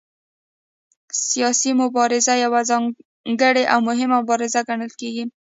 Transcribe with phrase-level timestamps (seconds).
[1.29, 5.25] سیاسي مبارزه یوه ځانګړې او مهمه مبارزه ګڼل کېږي